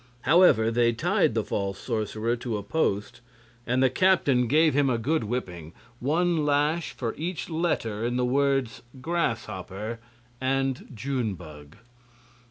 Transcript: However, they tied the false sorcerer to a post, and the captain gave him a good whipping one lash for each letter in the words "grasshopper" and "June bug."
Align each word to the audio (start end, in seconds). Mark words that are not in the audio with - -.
However, 0.21 0.71
they 0.71 0.93
tied 0.93 1.35
the 1.35 1.43
false 1.43 1.77
sorcerer 1.77 2.35
to 2.37 2.57
a 2.57 2.63
post, 2.63 3.21
and 3.67 3.83
the 3.83 3.89
captain 3.91 4.47
gave 4.47 4.73
him 4.73 4.89
a 4.89 4.97
good 4.97 5.25
whipping 5.25 5.73
one 5.99 6.43
lash 6.43 6.93
for 6.93 7.13
each 7.19 7.51
letter 7.51 8.03
in 8.03 8.15
the 8.15 8.25
words 8.25 8.81
"grasshopper" 8.99 9.99
and 10.41 10.87
"June 10.95 11.35
bug." 11.35 11.75